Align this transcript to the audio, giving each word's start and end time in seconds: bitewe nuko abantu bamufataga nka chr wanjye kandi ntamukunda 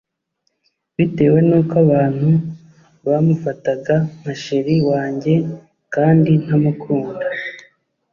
bitewe 0.95 1.37
nuko 1.47 1.73
abantu 1.85 2.29
bamufataga 3.07 3.95
nka 4.19 4.33
chr 4.43 4.67
wanjye 4.91 5.33
kandi 5.93 6.31
ntamukunda 6.43 7.25